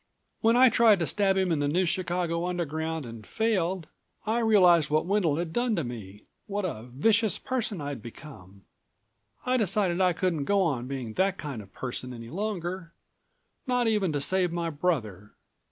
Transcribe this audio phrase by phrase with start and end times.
[0.39, 3.85] When I tried to stab him in the New Chicago Underground and failed...
[4.25, 8.63] I realized what Wendel had done to me, what a vicious person I'd become.
[9.45, 12.93] I decided I couldn't go on being that kind of person any longer,
[13.67, 15.33] not even to save my brother.